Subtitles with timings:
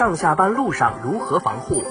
[0.00, 1.84] 上下班路上如何防护？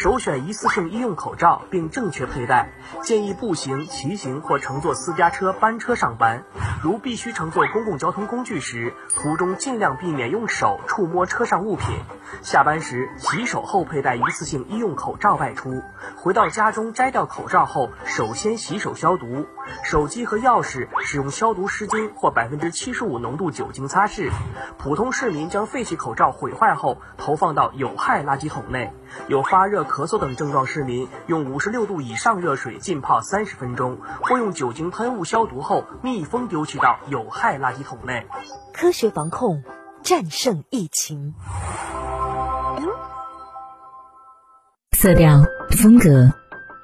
[0.00, 2.70] 首选一次性医用口罩，并正确佩戴。
[3.02, 6.42] 建议步行、骑行或乘坐私家车、班车上班。
[6.82, 11.98] 如必须乘坐公共交通工具时，途中尽量避免用手触摸车上物品。
[12.40, 15.82] 下班时洗手后佩戴一次性医用口罩外出。
[16.16, 19.44] 回到家中摘掉口罩后，首先洗手消毒。
[19.84, 24.30] 手机和钥匙使用消毒湿巾或百分之七十五浓度酒精擦拭。
[24.78, 28.90] 普通市民将废弃口罩毁坏后投放到有害垃圾桶内。
[29.26, 38.24] 有发热、咳嗽等症状市民，用五十六度以上热水浸泡三十分钟，或用酒精喷雾消毒后密封丢弃到有害垃圾桶内。
[38.72, 39.64] 科学防控，
[40.04, 41.34] 战胜疫情。
[44.96, 46.32] 色调、风格，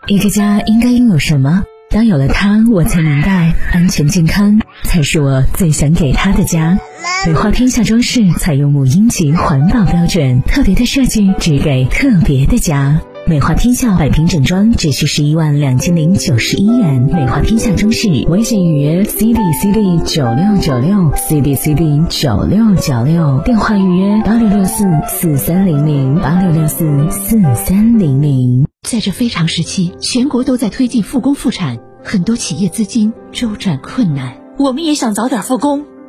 [0.09, 1.63] 一个家应该拥有什么？
[1.89, 6.77] 当有了它，我才明白，安全健康才是我最想给他的家。
[7.27, 13.01] 美化天下装饰采用母婴级环保标准，特别的设计只给特别的家。
[13.27, 17.03] 美化天下百平整装只需十一万两千零九十一元。
[17.13, 28.69] 美化天下装饰微信预约 C D C D 九六九六 C D C D 九六九六，电话预约八六六四四三零零八六六四四三零零。
[28.87, 34.35] 在这非常时期，全国都在推进复工复产，很多企业资金周转困难。
[34.59, 35.85] 我们也想早点复工，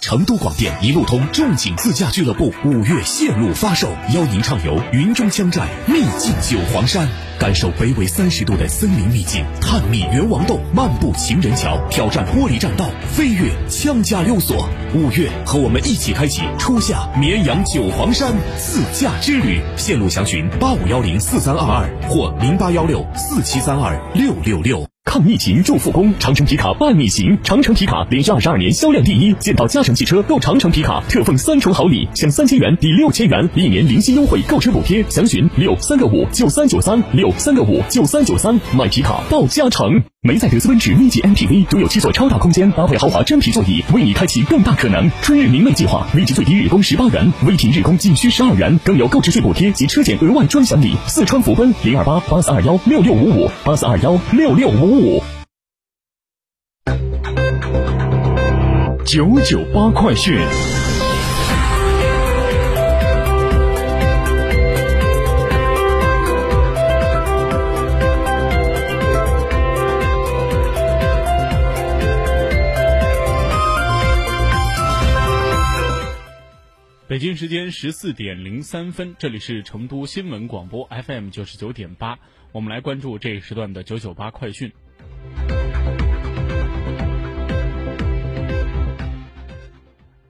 [0.00, 7.06] 成都广电一路通众景自驾俱乐部五月线路发售，邀您畅游云中羌寨，秘境九黄山。
[7.38, 14.68] 感受北纬三十度的森林秘境，探秘猿王洞，漫步情人桥，挑战玻璃栈道，飞越羌家溜索。
[14.94, 19.60] 五月，和我们一起开启初夏绵阳九黄山自驾之旅。
[19.76, 24.86] 线路详询八五幺零四三二二或零八幺六四七三二六六六。
[25.10, 27.36] 抗疫情助复工，长城皮卡伴你行。
[27.42, 35.04] 长城皮卡连续二十二年销量第一，见到嘉诚汽车购长城皮卡特奉三重好礼，享三千元抵六千元，一年零息优惠购车补贴。
[35.08, 40.00] 详询六三个五九三九三六三个五九三九三，买皮卡到嘉诚。
[40.22, 45.10] 梅赛德斯奔驰 V 级 MPV 独有七座超大空间，搭配豪华真皮座椅，为你开启更大可能。
[45.22, 50.94] 春日明媚计划，立即最低日供十八元，微停日供仅需十二元，更有购置税补贴及车险额外专享礼。
[51.06, 55.22] 四川福奔零二八八四二幺六六五五八四二幺六六五五。
[59.06, 60.38] 九九八快讯。
[77.10, 82.16] 北京时间十四点零三分，这里是成都新闻广播 FM 九十九点八，
[82.52, 84.70] 我们来关注这一时段的九九八快讯。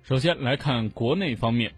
[0.03, 1.75] 首先来看国内方面，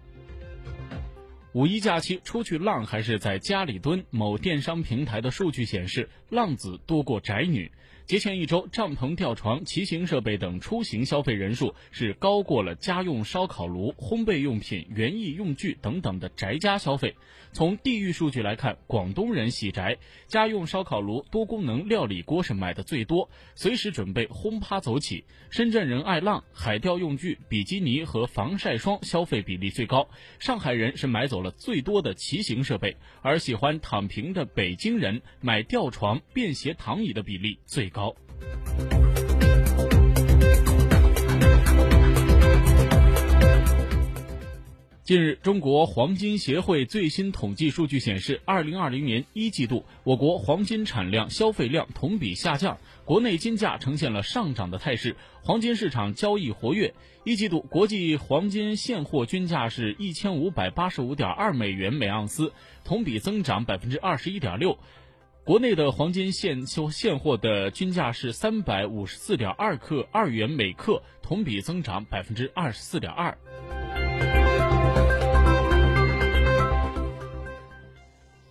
[1.52, 4.04] 五一假期出去浪还是在家里蹲？
[4.10, 7.72] 某电商平台的数据显示，浪子多过宅女。
[8.06, 17.14] 节前一周，帐篷、吊床、骑行设备等出行消费人数是高过了家用烧烤炉、烘焙用品、园艺用具等等的宅家消费。
[17.52, 25.24] 从地域数据来看，广东人喜宅，家用烧烤炉、多功能料理锅是买的最多，随时准备轰趴走起。
[25.50, 30.08] 深圳人爱浪，海钓用具、比基尼和防晒霜消费比例最高。
[30.38, 38.14] 上海人是买走了最多的骑行设备，而喜欢躺平的北京人买吊床、便携躺椅的比例最高。
[45.04, 56.94] 近日，中国黄金协会最新统计数据显示，二零二零年一季度，我国黄金产量、消费量同比下降，国内金价呈现了上涨的态势，黄金市场交易活跃。
[57.24, 62.52] 一季度国际黄金现货均价是一千五百八十五点二美元每盎司，
[62.84, 64.78] 同比增长百分之二十一点六。
[65.44, 73.36] 国内的黄金现现现货的均价是三百五十四点二克二元每克，同比增长百分之二十四点二。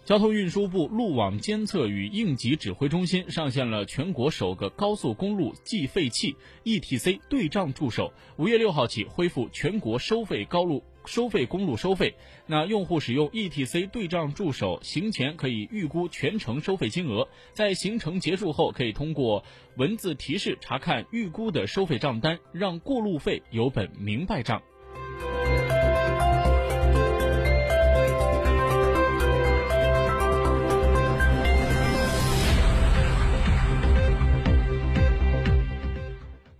[0.03, 6.35] 交通运输部路网监测与应急指挥中心上线了全国首个高速公路计费器
[6.65, 12.13] ETC 对账助手，五月六号起恢复全国收费高路收费公路收费。
[12.45, 19.43] 那用户使用 ETC 对账助手行前可以预估全程收费金额，在行程结束后可以通过
[19.77, 24.61] 文字提示查看预估的收费账单，让过路费有本明白账。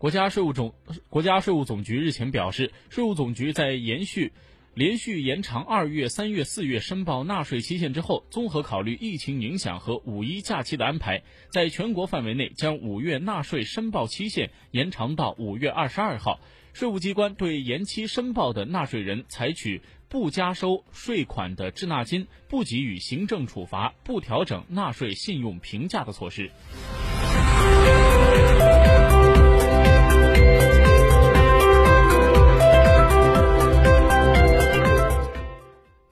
[0.02, 0.74] 国家税务总
[1.10, 4.34] 国家税务总局日前表示，税务总局在延续
[4.74, 11.22] 连续延长二月、三月、四月申报纳税期限之后，综合考虑疫情影响和五一假期的安排，
[11.52, 16.40] 在全国范围内将五月纳税申报期限延长到五月二十二号。
[16.74, 26.50] 税务机关对延期申报的纳税人采取不加收税款的滞纳金、不给予行政处罚、不调整纳税信用评价的措施。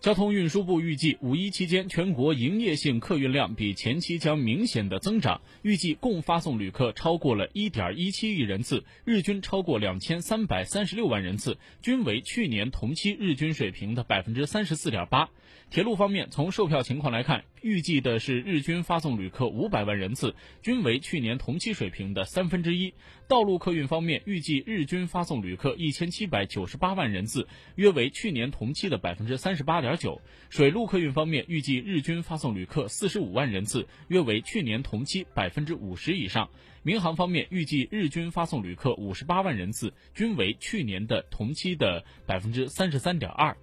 [0.09, 15.29] 交通运输部预计，五一期间全国营业性客运量比前期将明显的增长，预计共发送旅客超过了一点一七亿人次，日均超过两千三百三十六万人次，均为去年同期日均水平的百分之三十四点八。
[15.69, 22.93] 铁路方面，从售票情况来看，预计的是日均发送旅客五百万人次，均为去年同期水平的三分之一。
[23.27, 30.21] 道路客运方面，预计日均发送旅客一千七百九十八万人次，约为去年同期的百分之三十八点九。
[30.49, 36.49] 水路客运方面，预计日均发送旅客四十五万人次，约为去年同期百分之五十以上。
[36.81, 43.55] 民航方面，预计日均发送旅客五十八万人次，均为去年的同期的百分之三十三点二。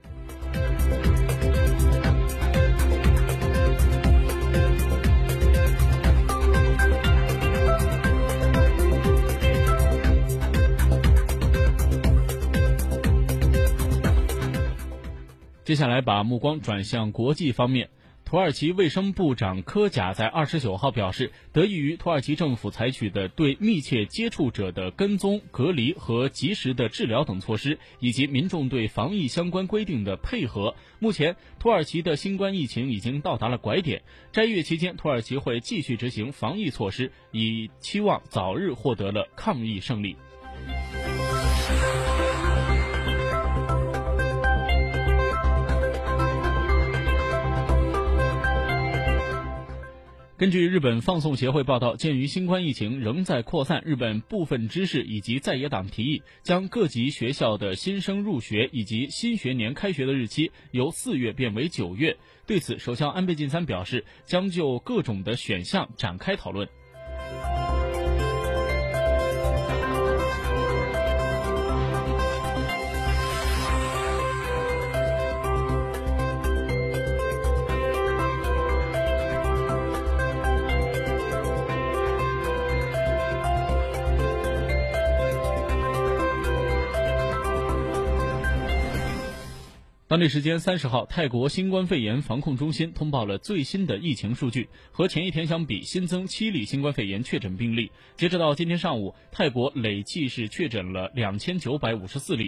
[15.66, 17.90] 接下来把目光转向国际方面，
[18.24, 34.02] 土耳其卫生部长科贾在二十九号表示，得益于土耳其政府采取的对密切接触者的跟踪、隔离和及时的治疗等措施，以及民众对防疫相关规定的配合，目前土耳其的新冠疫情已经到达了拐点。
[34.30, 40.16] 斋月期间，土耳其会继续执行防疫措施，以期望早日获得了抗疫胜利。
[50.38, 62.18] 根据日本放送协会报道，鉴于新冠疫情仍在扩散，日本部分知识以及在野党提议将各级学校的新生入学以及新学年开学的日期由四月变为九月。
[62.46, 66.68] 对此，首相安倍晋三表示，将就各种的选项展开讨论。
[90.08, 97.90] 当地时间三十号，泰国新冠肺炎防控中心通报了最新的疫情数据，和前一天相比，新增七例新冠肺炎确诊病例。
[98.16, 102.44] 截止到今天上午，泰国累计是确诊了两千九百五十四例。